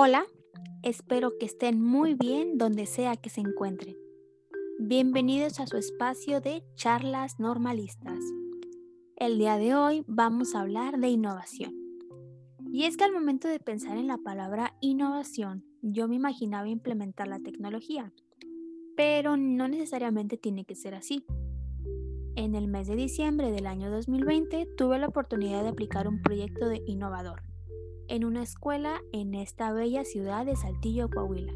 [0.00, 0.24] Hola,
[0.84, 3.96] espero que estén muy bien donde sea que se encuentren.
[4.78, 8.20] Bienvenidos a su espacio de charlas normalistas.
[9.16, 11.74] El día de hoy vamos a hablar de innovación.
[12.72, 17.26] Y es que al momento de pensar en la palabra innovación, yo me imaginaba implementar
[17.26, 18.12] la tecnología,
[18.96, 21.24] pero no necesariamente tiene que ser así.
[22.36, 26.68] En el mes de diciembre del año 2020 tuve la oportunidad de aplicar un proyecto
[26.68, 27.47] de innovador
[28.08, 31.52] en una escuela en esta bella ciudad de Saltillo, Coahuila.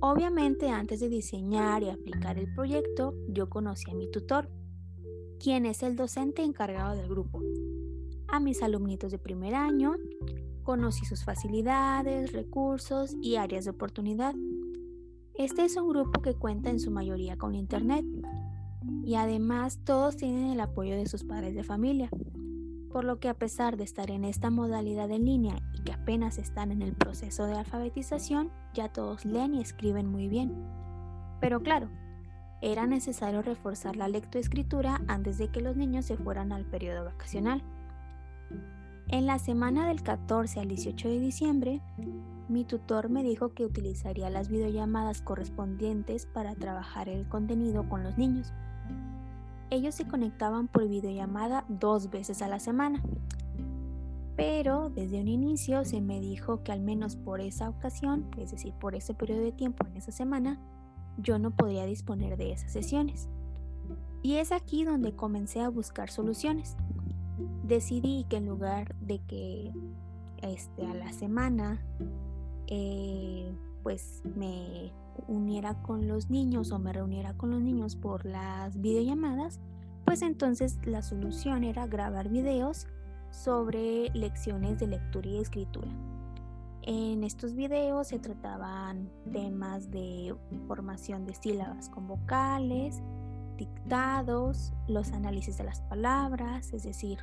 [0.00, 4.50] Obviamente antes de diseñar y aplicar el proyecto, yo conocí a mi tutor,
[5.40, 7.40] quien es el docente encargado del grupo.
[8.28, 9.96] A mis alumnitos de primer año,
[10.62, 14.34] conocí sus facilidades, recursos y áreas de oportunidad.
[15.34, 18.04] Este es un grupo que cuenta en su mayoría con internet
[19.04, 22.10] y además todos tienen el apoyo de sus padres de familia
[22.92, 26.38] por lo que a pesar de estar en esta modalidad en línea y que apenas
[26.38, 30.54] están en el proceso de alfabetización, ya todos leen y escriben muy bien.
[31.40, 31.88] Pero claro,
[32.60, 37.62] era necesario reforzar la lectoescritura antes de que los niños se fueran al periodo vacacional.
[39.08, 41.80] En la semana del 14 al 18 de diciembre,
[42.48, 48.18] mi tutor me dijo que utilizaría las videollamadas correspondientes para trabajar el contenido con los
[48.18, 48.52] niños
[49.70, 53.02] ellos se conectaban por videollamada dos veces a la semana.
[54.36, 58.72] Pero desde un inicio se me dijo que al menos por esa ocasión, es decir,
[58.74, 60.60] por ese periodo de tiempo en esa semana,
[61.16, 63.28] yo no podría disponer de esas sesiones.
[64.22, 66.76] Y es aquí donde comencé a buscar soluciones.
[67.64, 69.72] Decidí que en lugar de que
[70.42, 71.80] este, a la semana
[72.68, 73.52] eh,
[73.88, 74.92] pues me
[75.28, 79.60] uniera con los niños o me reuniera con los niños por las videollamadas,
[80.04, 82.86] pues entonces la solución era grabar videos
[83.30, 85.88] sobre lecciones de lectura y escritura.
[86.82, 93.00] En estos videos se trataban temas de formación de sílabas con vocales,
[93.56, 97.20] dictados, los análisis de las palabras, es decir,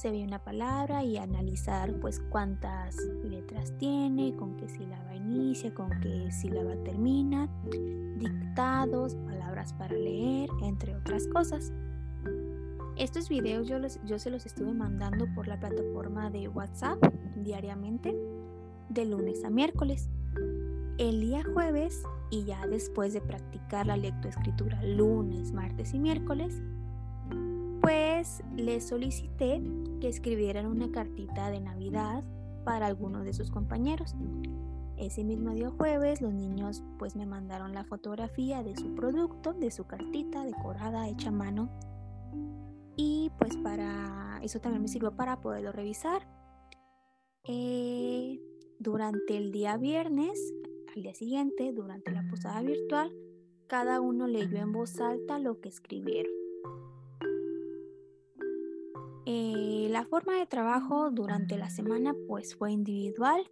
[0.00, 5.90] se ve una palabra y analizar pues cuántas letras tiene, con qué sílaba inicia, con
[6.00, 7.50] qué sílaba termina,
[8.16, 11.70] dictados, palabras para leer, entre otras cosas.
[12.96, 16.98] Estos videos yo, yo se los estuve mandando por la plataforma de WhatsApp
[17.36, 18.16] diariamente,
[18.88, 20.08] de lunes a miércoles.
[20.96, 26.62] El día jueves y ya después de practicar la lectoescritura lunes, martes y miércoles,
[28.20, 29.62] pues le solicité
[29.98, 32.22] que escribieran una cartita de Navidad
[32.66, 34.14] para algunos de sus compañeros.
[34.98, 39.70] Ese mismo día jueves los niños pues me mandaron la fotografía de su producto, de
[39.70, 41.70] su cartita decorada hecha a mano
[42.94, 46.28] y pues para eso también me sirvió para poderlo revisar.
[47.44, 48.38] Eh,
[48.78, 50.38] durante el día viernes,
[50.94, 53.16] al día siguiente, durante la posada virtual,
[53.66, 56.39] cada uno leyó en voz alta lo que escribieron.
[59.26, 63.42] Eh, la forma de trabajo durante la semana pues fue individual,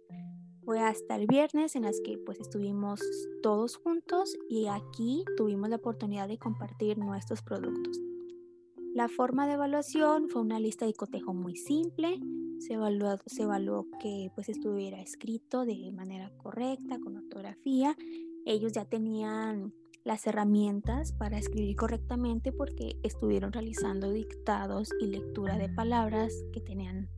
[0.63, 3.01] fue hasta el viernes en las que pues estuvimos
[3.41, 7.99] todos juntos y aquí tuvimos la oportunidad de compartir nuestros productos.
[8.93, 12.19] La forma de evaluación fue una lista de cotejo muy simple,
[12.57, 17.95] se evaluó, se evaluó que pues estuviera escrito de manera correcta, con ortografía,
[18.45, 19.73] ellos ya tenían
[20.09, 27.11] las herramientas para escribir correctamente porque estuvieron realizando dictados y lectura de palabras que tenían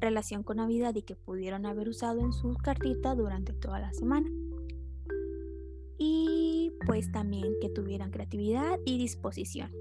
[0.00, 4.30] relación con Navidad y que pudieron haber usado en su cartita durante toda la semana.
[5.98, 9.72] Y pues también que tuvieran creatividad y disposición.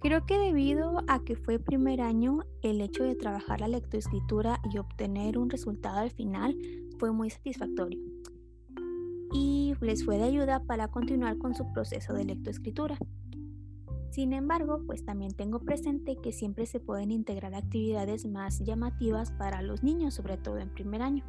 [0.00, 4.78] Creo que debido a que fue primer año, el hecho de trabajar la lectoescritura y
[4.78, 6.56] obtener un resultado al final
[6.98, 8.00] fue muy satisfactorio
[9.32, 12.98] y les fue de ayuda para continuar con su proceso de lectoescritura.
[14.10, 19.62] Sin embargo, pues también tengo presente que siempre se pueden integrar actividades más llamativas para
[19.62, 21.24] los niños, sobre todo en primer año.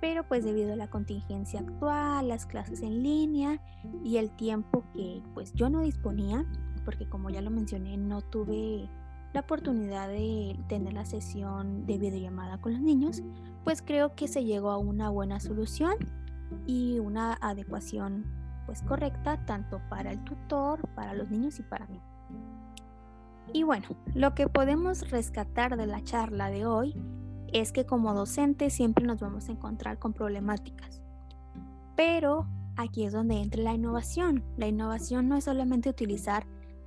[0.00, 3.62] Pero pues debido a la contingencia actual, las clases en línea
[4.02, 6.44] y el tiempo que pues yo no disponía,
[6.84, 8.88] porque como ya lo mencioné, no tuve
[9.32, 13.22] la oportunidad de tener la sesión de videollamada con los niños,
[13.62, 15.94] pues creo que se llegó a una buena solución
[16.66, 18.24] y una adecuación
[18.66, 22.00] pues correcta tanto para el tutor, para los niños y para mí.
[23.52, 26.94] Y bueno, lo que podemos rescatar de la charla de hoy
[27.52, 31.02] es que como docentes siempre nos vamos a encontrar con problemáticas.
[31.94, 34.42] Pero aquí es donde entra la innovación.
[34.56, 36.46] La innovación no es solamente utilizar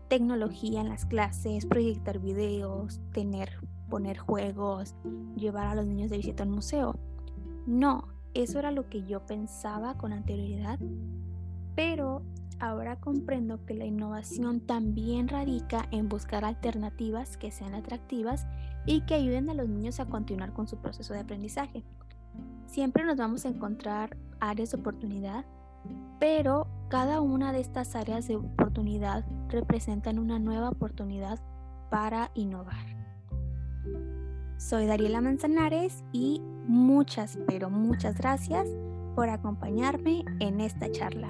[0.10, 3.50] tecnología en las clases, proyectar videos, tener,
[3.89, 4.95] poner juegos,
[5.36, 7.00] llevar a los niños de visita al museo
[7.65, 10.79] No, eso era lo que yo pensaba con anterioridad,
[11.75, 12.24] pero
[12.59, 18.47] ahora comprendo que la innovación también radica en buscar alternativas que sean atractivas
[18.85, 21.83] y que ayuden a los niños a continuar con su proceso de aprendizaje.
[22.65, 25.45] Siempre nos vamos a encontrar áreas de oportunidad,
[26.19, 31.39] pero cada una de estas áreas de oportunidad representan una nueva oportunidad
[31.89, 32.96] para innovar.
[34.57, 38.68] Soy Dariela Manzanares y muchas, pero muchas gracias
[39.15, 41.30] por acompañarme en esta charla.